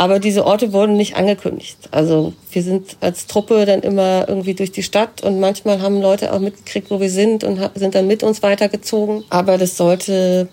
[0.00, 1.76] aber diese Orte wurden nicht angekündigt.
[1.90, 6.32] Also wir sind als Truppe dann immer irgendwie durch die Stadt und manchmal haben Leute
[6.32, 9.24] auch mitgekriegt, wo wir sind und sind dann mit uns weitergezogen.
[9.28, 10.48] Aber das sollte,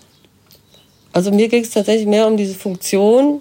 [1.12, 3.40] also mir ging es tatsächlich mehr um diese Funktion,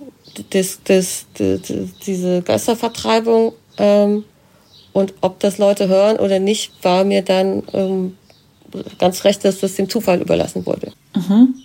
[0.54, 1.62] des, des, des,
[2.06, 4.24] diese Geistervertreibung ähm,
[4.93, 8.17] und ob das Leute hören oder nicht, war mir dann ähm,
[9.00, 10.91] ganz recht, dass das dem Zufall überlassen wurde.
[11.15, 11.56] Mhm.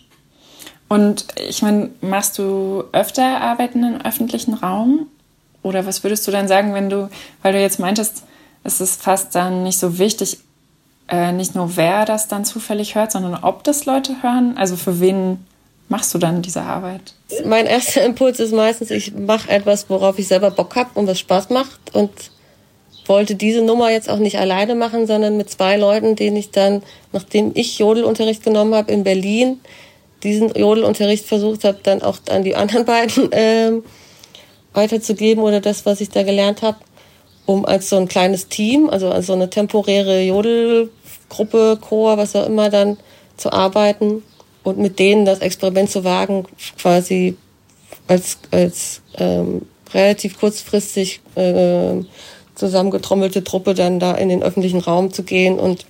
[0.88, 5.06] Und ich meine, machst du öfter Arbeiten im öffentlichen Raum?
[5.62, 7.08] Oder was würdest du dann sagen, wenn du,
[7.42, 8.24] weil du jetzt meintest,
[8.64, 10.38] es ist fast dann nicht so wichtig,
[11.08, 14.56] äh, nicht nur wer das dann zufällig hört, sondern ob das Leute hören?
[14.56, 15.46] Also für wen
[15.90, 17.14] machst du dann diese Arbeit?
[17.44, 21.18] Mein erster Impuls ist meistens, ich mache etwas, worauf ich selber Bock habe und was
[21.18, 22.10] Spaß macht und
[23.06, 26.82] wollte diese Nummer jetzt auch nicht alleine machen, sondern mit zwei Leuten, denen ich dann,
[27.12, 29.60] nachdem ich Jodelunterricht genommen habe in Berlin,
[30.22, 33.82] diesen Jodelunterricht versucht habe, dann auch an die anderen beiden ähm,
[34.72, 36.78] weiterzugeben oder das, was ich da gelernt habe,
[37.46, 42.46] um als so ein kleines Team, also als so eine temporäre Jodelgruppe, Chor, was auch
[42.46, 42.96] immer, dann
[43.36, 44.22] zu arbeiten
[44.62, 46.46] und mit denen das Experiment zu wagen,
[46.78, 47.36] quasi
[48.06, 52.02] als, als ähm, relativ kurzfristig äh,
[52.54, 55.86] zusammengetrommelte Truppe dann da in den öffentlichen Raum zu gehen und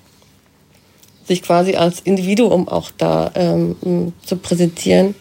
[1.27, 5.15] sich quasi als Individuum auch da ähm, zu präsentieren.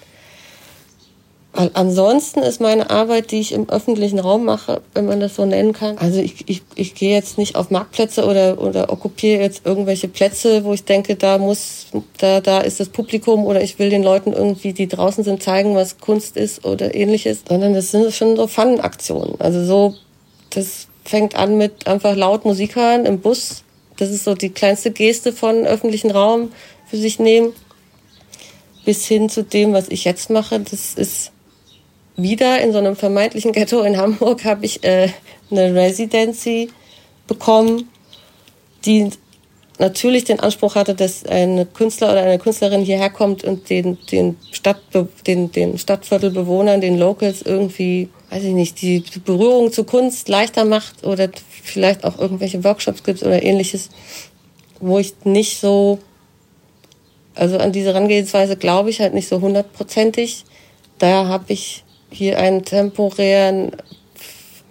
[1.52, 5.74] Ansonsten ist meine Arbeit, die ich im öffentlichen Raum mache, wenn man das so nennen
[5.74, 5.98] kann.
[5.98, 10.64] Also ich, ich, ich gehe jetzt nicht auf Marktplätze oder, oder okkupiere jetzt irgendwelche Plätze,
[10.64, 11.88] wo ich denke, da muss,
[12.20, 15.76] da, da ist das Publikum oder ich will den Leuten irgendwie, die draußen sind, zeigen,
[15.76, 17.42] was Kunst ist oder ähnliches.
[17.50, 19.36] Sondern das sind schon so Fun-Aktionen.
[19.40, 19.96] Also so,
[20.52, 23.64] das fängt an mit einfach laut Musik hören im Bus
[24.00, 26.54] das ist so die kleinste Geste von öffentlichen Raum
[26.88, 27.54] für sich nehmen.
[28.86, 31.32] Bis hin zu dem, was ich jetzt mache, das ist
[32.22, 35.10] wieder in so einem vermeintlichen Ghetto in Hamburg habe ich äh,
[35.52, 36.70] eine Residency
[37.28, 37.90] bekommen,
[38.86, 39.10] die
[39.80, 44.38] natürlich den Anspruch hatte, dass ein Künstler oder eine Künstlerin hierher kommt und den, den,
[44.52, 50.66] Stadtbe den, den Stadtviertelbewohnern, den Locals irgendwie, weiß ich nicht, die Berührung zur Kunst leichter
[50.66, 51.30] macht oder
[51.64, 53.90] vielleicht auch irgendwelche Workshops gibt oder ähnliches,
[54.82, 56.00] wo ich nicht so,
[57.36, 60.44] also an diese Herangehensweise glaube ich halt nicht so hundertprozentig.
[60.98, 63.72] Daher habe ich hier einen temporären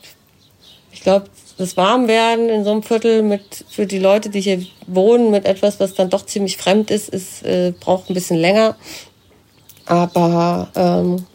[0.92, 1.26] ich glaube,
[1.58, 5.80] das Warmwerden in so einem Viertel mit für die Leute, die hier wohnen, mit etwas,
[5.80, 8.76] was dann doch ziemlich fremd ist, ist äh, braucht ein bisschen länger.
[9.86, 11.26] Aber ähm,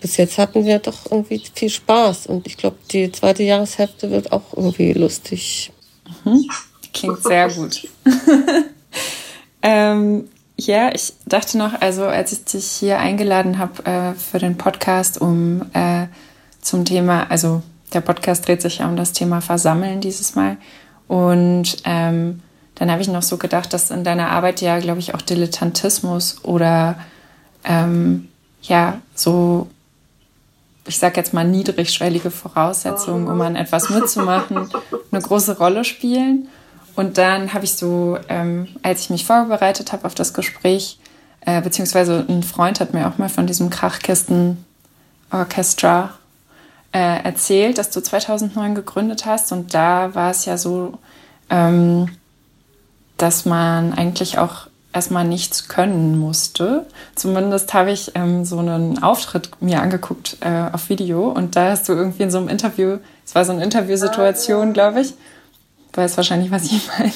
[0.00, 4.32] bis jetzt hatten wir doch irgendwie viel Spaß und ich glaube, die zweite Jahreshälfte wird
[4.32, 5.72] auch irgendwie lustig.
[6.24, 6.48] Mhm.
[6.92, 7.88] Klingt sehr gut.
[9.62, 14.56] ähm, ja, ich dachte noch, also als ich dich hier eingeladen habe äh, für den
[14.56, 16.06] Podcast, um äh,
[16.60, 20.56] zum Thema, also der Podcast dreht sich ja um das Thema Versammeln dieses Mal.
[21.08, 22.40] Und ähm,
[22.74, 26.44] dann habe ich noch so gedacht, dass in deiner Arbeit ja, glaube ich, auch Dilettantismus
[26.44, 26.98] oder
[27.64, 28.28] ähm,
[28.62, 29.68] ja, so,
[30.86, 34.68] ich sage jetzt mal, niedrigschwellige Voraussetzungen, um an etwas mitzumachen,
[35.10, 36.46] eine große Rolle spielen.
[36.94, 40.98] Und dann habe ich so, ähm, als ich mich vorbereitet habe auf das Gespräch,
[41.40, 46.10] äh, beziehungsweise ein Freund hat mir auch mal von diesem Krachkisten-Orchestra
[46.92, 50.98] äh, erzählt, dass du 2009 gegründet hast und da war es ja so,
[51.48, 52.10] ähm,
[53.16, 56.86] dass man eigentlich auch erstmal nichts können musste.
[57.14, 61.88] Zumindest habe ich ähm, so einen Auftritt mir angeguckt äh, auf Video und da hast
[61.88, 65.14] du irgendwie in so einem Interview, es war so eine Interviewsituation, glaube ich,
[65.94, 67.12] weiß wahrscheinlich, was ich meine.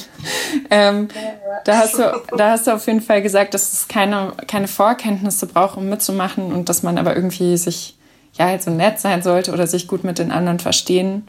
[0.70, 1.08] Ähm,
[1.64, 5.46] da, hast du, da hast du auf jeden Fall gesagt, dass es keine, keine Vorkenntnisse
[5.46, 7.96] braucht, um mitzumachen und dass man aber irgendwie sich
[8.34, 11.26] ja halt so nett sein sollte oder sich gut mit den anderen verstehen.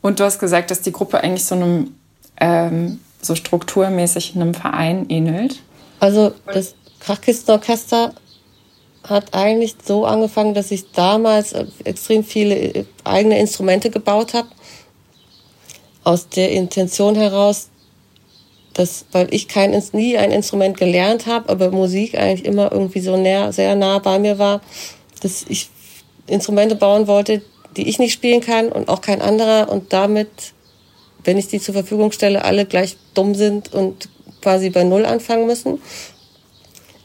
[0.00, 1.94] Und du hast gesagt, dass die Gruppe eigentlich so einem
[2.40, 5.60] ähm, so strukturmäßig einem Verein ähnelt.
[6.00, 8.14] Also das Krachkistenorchester
[9.04, 14.48] hat eigentlich so angefangen, dass ich damals extrem viele äh, eigene Instrumente gebaut habe.
[16.04, 17.68] Aus der Intention heraus,
[18.74, 23.16] dass, weil ich kein, nie ein Instrument gelernt habe, aber Musik eigentlich immer irgendwie so
[23.16, 24.60] näher, sehr nah bei mir war,
[25.20, 25.68] dass ich
[26.26, 27.42] Instrumente bauen wollte,
[27.76, 30.28] die ich nicht spielen kann und auch kein anderer und damit,
[31.24, 34.08] wenn ich die zur Verfügung stelle, alle gleich dumm sind und
[34.40, 35.80] quasi bei Null anfangen müssen.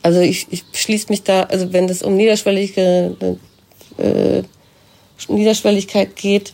[0.02, 3.38] Also ich, ich schließe mich da, also wenn es um niederschwellige
[3.98, 4.43] äh,
[5.28, 6.54] Niederschwelligkeit geht,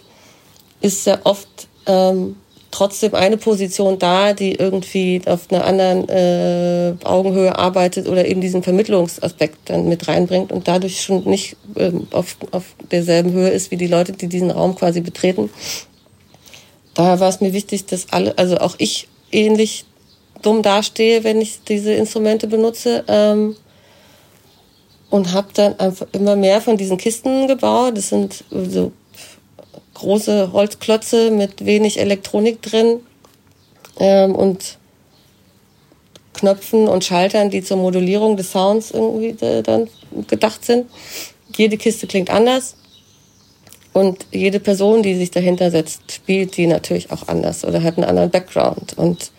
[0.81, 1.47] ist ja oft
[1.87, 2.35] ähm,
[2.71, 8.61] trotzdem eine Position da, die irgendwie auf einer anderen äh, Augenhöhe arbeitet oder eben diesen
[8.63, 13.77] Vermittlungsaspekt dann mit reinbringt und dadurch schon nicht ähm, auf, auf derselben Höhe ist wie
[13.77, 15.49] die Leute, die diesen Raum quasi betreten.
[16.93, 19.85] Daher war es mir wichtig, dass alle, also auch ich ähnlich
[20.41, 23.03] dumm dastehe, wenn ich diese Instrumente benutze.
[23.07, 23.55] Ähm,
[25.09, 27.97] und habe dann einfach immer mehr von diesen Kisten gebaut.
[27.97, 28.91] Das sind so
[29.95, 32.99] große Holzklötze mit wenig Elektronik drin
[33.99, 34.77] ähm, und
[36.33, 39.89] Knöpfen und Schaltern, die zur Modulierung des Sounds irgendwie äh, dann
[40.27, 40.89] gedacht sind.
[41.57, 42.75] Jede Kiste klingt anders
[43.91, 48.07] und jede Person, die sich dahinter setzt, spielt die natürlich auch anders oder hat einen
[48.07, 48.97] anderen Background.
[48.97, 49.31] Und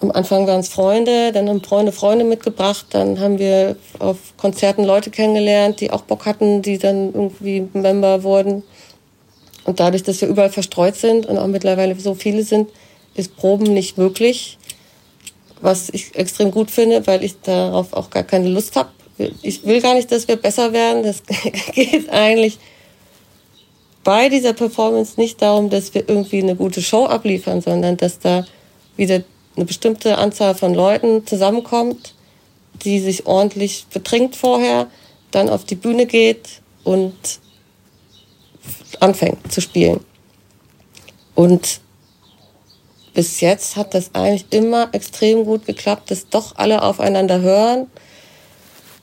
[0.00, 4.84] am Anfang waren es Freunde, dann haben Freunde Freunde mitgebracht, dann haben wir auf Konzerten
[4.84, 8.62] Leute kennengelernt, die auch Bock hatten, die dann irgendwie Member wurden.
[9.64, 12.70] Und dadurch, dass wir überall verstreut sind und auch mittlerweile so viele sind,
[13.14, 14.58] ist Proben nicht möglich.
[15.62, 18.90] Was ich extrem gut finde, weil ich darauf auch gar keine Lust habe.
[19.42, 21.02] Ich will gar nicht, dass wir besser werden.
[21.02, 21.22] Das
[21.72, 22.58] geht eigentlich
[24.04, 28.46] bei dieser Performance nicht darum, dass wir irgendwie eine gute Show abliefern, sondern dass da
[28.96, 29.22] wieder
[29.56, 32.14] eine bestimmte Anzahl von Leuten zusammenkommt,
[32.84, 34.88] die sich ordentlich betrinkt vorher,
[35.30, 37.14] dann auf die Bühne geht und
[39.00, 40.00] anfängt zu spielen.
[41.34, 41.80] Und
[43.14, 47.86] bis jetzt hat das eigentlich immer extrem gut geklappt, dass doch alle aufeinander hören,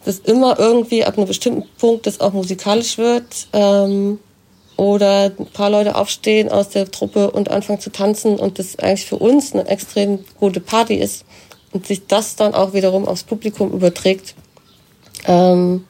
[0.06, 4.20] dass immer irgendwie ab einem bestimmten Punkt das auch musikalisch wird ähm,
[4.78, 9.06] oder ein paar Leute aufstehen aus der Truppe und anfangen zu tanzen und das eigentlich
[9.06, 11.26] für uns eine extrem gute Party ist
[11.72, 14.36] und sich das dann auch wiederum aufs Publikum überträgt.
[15.26, 15.86] Ähm,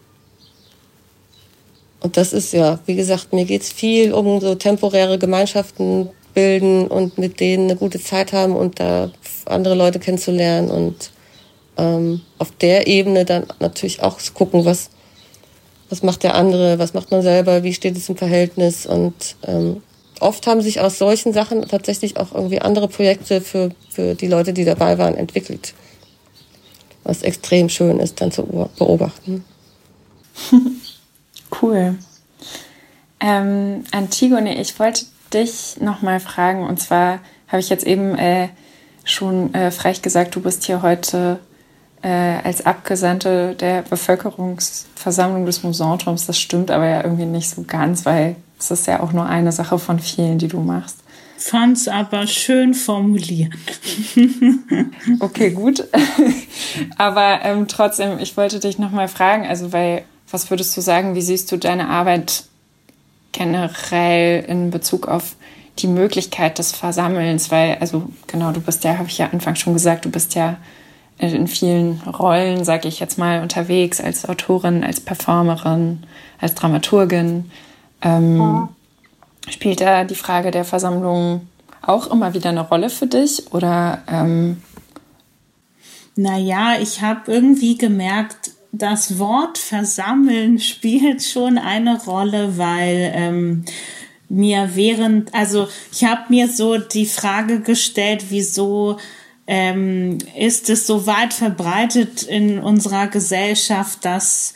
[2.02, 7.18] und das ist ja, wie gesagt, mir geht's viel um so temporäre Gemeinschaften bilden und
[7.18, 9.12] mit denen eine gute Zeit haben und da
[9.46, 11.12] andere Leute kennenzulernen und
[11.78, 14.90] ähm, auf der Ebene dann natürlich auch gucken, was,
[15.94, 19.14] was macht der andere, was macht man selber, wie steht es im Verhältnis und
[19.46, 19.84] ähm,
[20.20, 24.54] oft haben sich aus solchen Sachen tatsächlich auch irgendwie andere Projekte für, für die Leute,
[24.54, 25.76] die dabei waren, entwickelt.
[27.04, 28.44] Was extrem schön ist, dann zu
[28.78, 29.46] beobachten.
[31.62, 32.00] Cool.
[33.20, 38.50] Ähm, Antigone, ich wollte dich nochmal fragen, und zwar habe ich jetzt eben äh,
[39.04, 41.40] schon äh, frech gesagt, du bist hier heute
[42.04, 46.28] äh, als Abgesandte der Bevölkerungsversammlung des Musanturms.
[46.28, 49.52] Das stimmt aber ja irgendwie nicht so ganz, weil es ist ja auch nur eine
[49.52, 51.00] Sache von vielen, die du machst.
[51.38, 53.54] Fand's aber schön formuliert.
[55.20, 55.86] okay, gut.
[56.98, 61.22] aber ähm, trotzdem, ich wollte dich nochmal fragen, also weil was würdest du sagen, wie
[61.22, 62.46] siehst du deine Arbeit
[63.32, 65.36] generell in Bezug auf
[65.80, 67.52] die Möglichkeit des Versammelns?
[67.52, 70.58] Weil, also genau, du bist ja, habe ich ja Anfang schon gesagt, du bist ja
[71.18, 76.04] in vielen Rollen, sage ich jetzt mal, unterwegs als Autorin, als Performerin,
[76.40, 77.52] als Dramaturgin.
[78.02, 78.70] Ähm, ja.
[79.50, 81.48] Spielt da die Frage der Versammlung
[81.82, 83.54] auch immer wieder eine Rolle für dich?
[83.54, 84.62] Oder ähm
[86.16, 93.66] naja, ich habe irgendwie gemerkt, das Wort versammeln spielt schon eine Rolle, weil ähm,
[94.30, 98.98] mir während, also ich habe mir so die Frage gestellt, wieso
[99.48, 104.54] ähm, ist es so weit verbreitet in unserer Gesellschaft, dass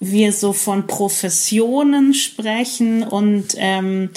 [0.00, 4.10] wir so von Professionen sprechen und ähm,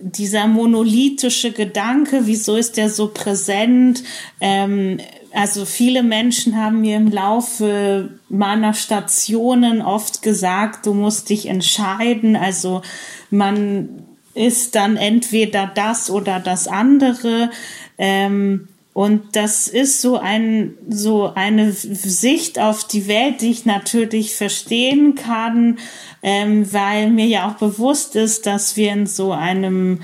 [0.00, 4.04] dieser monolithische Gedanke, wieso ist der so präsent?
[4.40, 4.98] Ähm,
[5.32, 12.36] also viele Menschen haben mir im Laufe meiner Stationen oft gesagt, du musst dich entscheiden.
[12.36, 12.82] Also
[13.30, 14.04] man
[14.34, 17.50] ist dann entweder das oder das andere.
[17.98, 18.68] Ähm,
[18.98, 25.14] und das ist so ein, so eine Sicht auf die Welt, die ich natürlich verstehen
[25.14, 25.78] kann,
[26.20, 30.00] ähm, weil mir ja auch bewusst ist, dass wir in so einem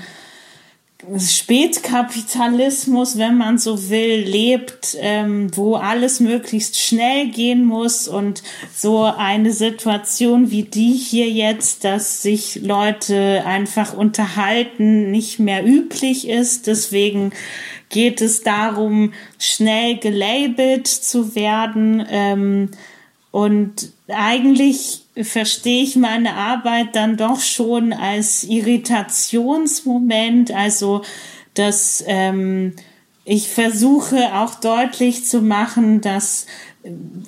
[1.19, 8.43] Spätkapitalismus, wenn man so will, lebt, ähm, wo alles möglichst schnell gehen muss und
[8.73, 16.27] so eine Situation wie die hier jetzt, dass sich Leute einfach unterhalten, nicht mehr üblich
[16.27, 16.67] ist.
[16.67, 17.31] Deswegen
[17.89, 22.05] geht es darum, schnell gelabelt zu werden.
[22.09, 22.71] Ähm,
[23.31, 31.03] und eigentlich verstehe ich meine Arbeit dann doch schon als Irritationsmoment, also
[31.53, 32.73] dass ähm,
[33.23, 36.47] ich versuche auch deutlich zu machen, dass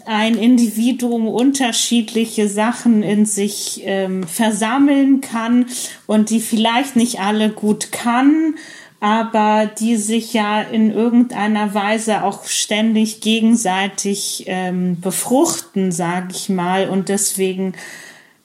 [0.06, 5.66] ein Individuum unterschiedliche Sachen in sich ähm, versammeln kann
[6.06, 8.54] und die vielleicht nicht alle gut kann,
[9.00, 16.90] aber die sich ja in irgendeiner Weise auch ständig gegenseitig ähm, befruchten, sage ich mal.
[16.90, 17.74] Und deswegen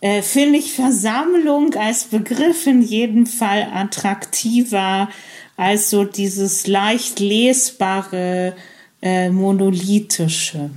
[0.03, 5.09] äh, finde ich Versammlung als Begriff in jedem Fall attraktiver
[5.57, 8.55] als so dieses leicht lesbare,
[9.01, 10.71] äh, monolithische.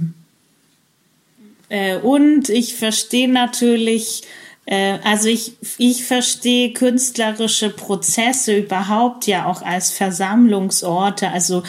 [1.69, 4.23] Äh, und ich verstehe natürlich,
[4.67, 11.29] also ich, ich verstehe künstlerische Prozesse überhaupt ja auch als Versammlungsorte.
[11.29, 11.63] Also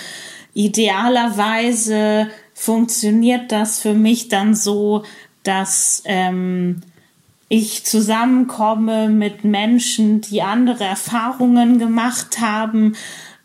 [0.54, 5.04] idealerweise funktioniert das für mich dann so,
[5.42, 6.80] dass ähm,
[7.48, 12.96] ich zusammenkomme mit Menschen, die andere Erfahrungen gemacht haben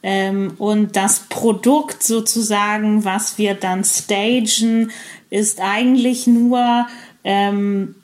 [0.02, 4.92] ähm, und das Produkt sozusagen, was wir dann stagen,
[5.30, 6.88] ist eigentlich nur
[7.24, 7.96] ähm,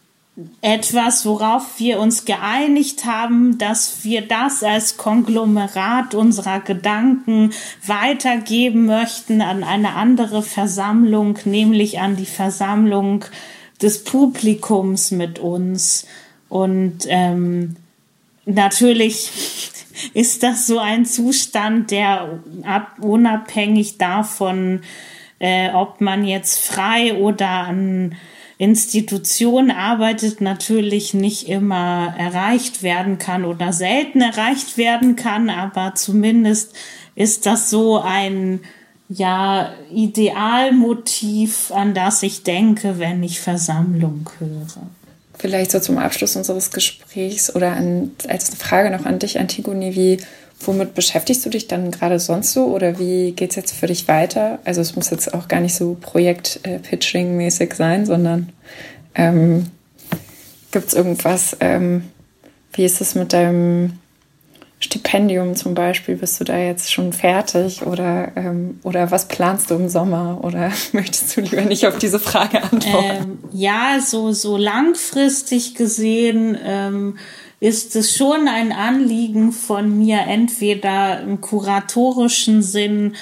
[0.62, 7.54] etwas, worauf wir uns geeinigt haben, dass wir das als Konglomerat unserer Gedanken
[7.86, 13.26] weitergeben möchten an eine andere Versammlung, nämlich an die Versammlung
[13.82, 16.06] des Publikums mit uns.
[16.50, 17.76] Und ähm,
[18.46, 19.32] natürlich
[20.14, 24.82] ist das so ein Zustand, der ab, unabhängig davon,
[25.40, 28.16] äh, ob man jetzt frei oder an
[28.58, 36.74] Institution arbeitet, natürlich nicht immer erreicht werden kann oder selten erreicht werden kann, aber zumindest
[37.16, 38.62] ist das so ein
[39.10, 44.90] ja, Idealmotiv, an das ich denke, wenn ich Versammlung höre.
[45.38, 50.18] Vielleicht so zum Abschluss unseres Gesprächs oder an, als Frage noch an dich, Antigone, wie,
[50.60, 54.08] womit beschäftigst du dich dann gerade sonst so oder wie geht es jetzt für dich
[54.08, 54.60] weiter?
[54.66, 58.50] Also es muss jetzt auch gar nicht so Projekt-Pitching-mäßig sein, sondern
[59.16, 59.68] ähm,
[60.72, 62.04] gibt es irgendwas, ähm,
[62.74, 63.94] wie ist es mit deinem
[64.80, 69.76] Stipendium zum Beispiel, bist du da jetzt schon fertig oder, ähm, oder was planst du
[69.76, 73.06] im Sommer oder möchtest du lieber nicht auf diese Frage antworten?
[73.24, 77.18] Ähm, ja, so, so langfristig gesehen ähm,
[77.60, 83.16] ist es schon ein Anliegen von mir, entweder im kuratorischen Sinn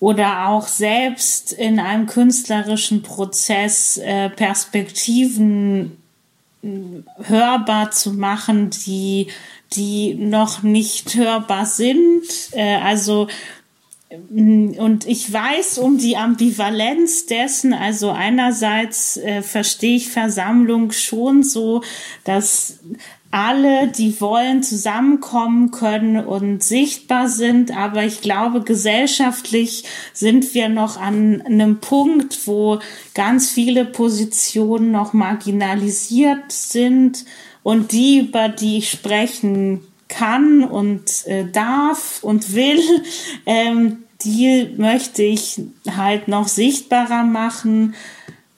[0.00, 5.96] oder auch selbst in einem künstlerischen Prozess äh, Perspektiven
[6.62, 6.68] äh,
[7.24, 9.28] hörbar zu machen, die
[9.72, 12.24] die noch nicht hörbar sind.
[12.52, 13.28] Äh, also
[14.30, 17.72] mm, und ich weiß um die Ambivalenz dessen.
[17.72, 21.82] Also einerseits äh, verstehe ich Versammlung schon so,
[22.24, 22.78] dass
[23.30, 27.76] alle, die wollen, zusammenkommen können und sichtbar sind.
[27.76, 32.78] Aber ich glaube, gesellschaftlich sind wir noch an einem Punkt, wo
[33.14, 37.24] ganz viele Positionen noch marginalisiert sind
[37.62, 42.80] und die, über die ich sprechen kann und äh, darf und will,
[43.44, 45.60] ähm, die möchte ich
[45.96, 47.94] halt noch sichtbarer machen.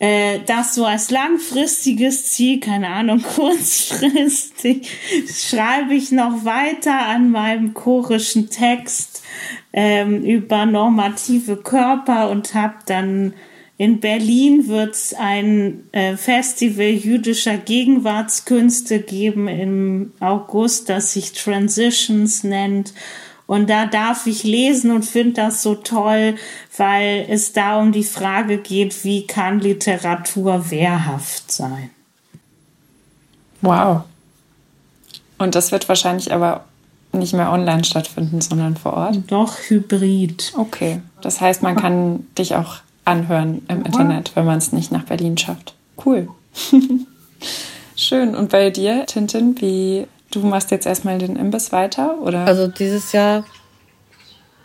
[0.00, 4.88] Äh, das so als langfristiges Ziel, keine Ahnung, kurzfristig,
[5.26, 9.22] schreibe ich noch weiter an meinem chorischen Text
[9.72, 13.34] ähm, über normative Körper und habe dann
[13.80, 22.42] in Berlin wird es ein äh, Festival jüdischer Gegenwartskünste geben im August, das sich Transitions
[22.42, 22.92] nennt.
[23.48, 26.36] Und da darf ich lesen und finde das so toll,
[26.76, 31.88] weil es da um die Frage geht, wie kann Literatur wehrhaft sein.
[33.62, 34.02] Wow.
[35.38, 36.66] Und das wird wahrscheinlich aber
[37.12, 39.18] nicht mehr online stattfinden, sondern vor Ort?
[39.28, 40.52] Doch, hybrid.
[40.54, 41.00] Okay.
[41.22, 42.76] Das heißt, man kann dich auch
[43.06, 45.74] anhören im Internet, wenn man es nicht nach Berlin schafft.
[46.04, 46.28] Cool.
[47.96, 48.34] Schön.
[48.34, 52.46] Und bei dir, Tintin, wie du machst jetzt erstmal den Imbiss weiter, oder?
[52.46, 53.44] Also dieses Jahr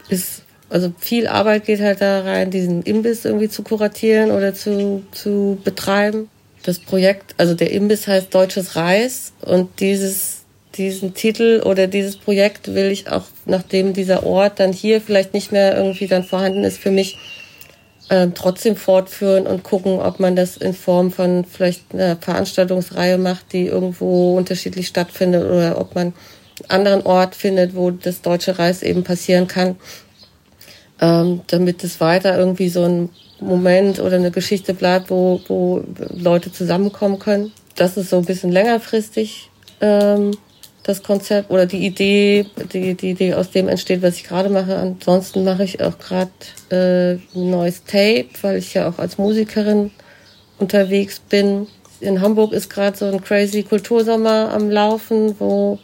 [0.09, 0.43] ist
[0.73, 5.59] also viel Arbeit geht halt da rein, diesen Imbiss irgendwie zu kuratieren oder zu, zu
[5.63, 6.29] betreiben.
[6.63, 10.45] Das Projekt, also der Imbiss heißt Deutsches Reis und dieses,
[10.75, 15.51] diesen Titel oder dieses Projekt will ich auch, nachdem dieser Ort dann hier vielleicht nicht
[15.51, 17.19] mehr irgendwie dann vorhanden ist, für mich
[18.09, 23.53] äh, trotzdem fortführen und gucken, ob man das in Form von vielleicht einer Veranstaltungsreihe macht,
[23.53, 26.13] die irgendwo unterschiedlich stattfindet oder ob man
[26.67, 29.77] einen anderen Ort findet, wo das deutsche Reis eben passieren kann,
[31.01, 35.83] ähm, damit es weiter irgendwie so ein Moment oder eine Geschichte bleibt, wo, wo
[36.13, 37.51] Leute zusammenkommen können.
[37.75, 39.49] Das ist so ein bisschen längerfristig.
[39.81, 40.31] Ähm,
[40.83, 44.75] das Konzept oder die Idee, die, die Idee aus dem entsteht, was ich gerade mache.
[44.75, 46.31] Ansonsten mache ich auch gerade
[46.69, 49.91] äh, ein neues Tape, weil ich ja auch als Musikerin
[50.59, 51.67] unterwegs bin.
[52.01, 55.79] In Hamburg ist gerade so ein crazy Kultursommer am Laufen, wo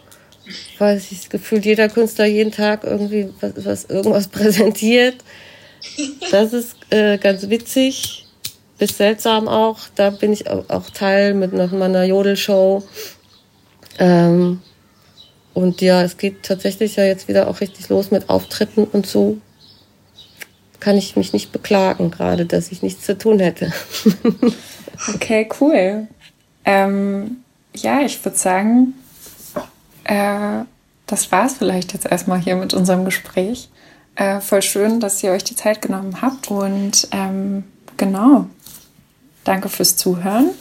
[0.77, 5.15] weiß ich, gefühlt jeder Künstler jeden Tag irgendwie was, was irgendwas präsentiert.
[6.31, 8.25] Das ist äh, ganz witzig,
[8.77, 9.79] bis seltsam auch.
[9.95, 12.83] Da bin ich auch, auch Teil mit noch meiner Jodelshow.
[13.97, 14.61] Ähm,
[15.53, 19.37] und ja, es geht tatsächlich ja jetzt wieder auch richtig los mit Auftritten und so.
[20.79, 23.73] Kann ich mich nicht beklagen, gerade, dass ich nichts zu tun hätte.
[25.13, 26.07] okay, cool.
[26.63, 27.37] Ähm,
[27.75, 28.93] ja, ich würde sagen,
[30.05, 30.63] äh,
[31.05, 33.69] das war es vielleicht jetzt erstmal hier mit unserem Gespräch.
[34.15, 36.51] Äh, voll schön, dass ihr euch die Zeit genommen habt.
[36.51, 37.63] Und ähm,
[37.97, 38.47] genau,
[39.43, 40.51] danke fürs Zuhören.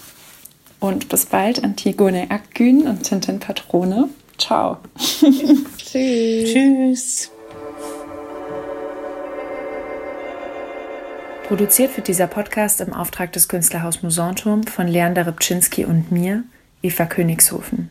[0.81, 4.09] Und bis bald, Antigone Akgün und Tintin Patrone.
[4.39, 4.79] Ciao.
[5.77, 6.53] Tschüss.
[6.53, 7.31] Tschüss.
[11.49, 16.45] Produziert wird dieser Podcast im Auftrag des Künstlerhaus Musanturm von Leander Rybczynski und mir,
[16.83, 17.91] Eva Königshofen.